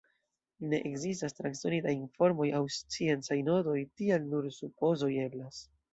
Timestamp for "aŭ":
2.61-2.61